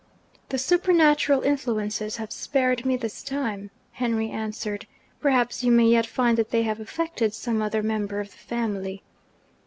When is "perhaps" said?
5.19-5.63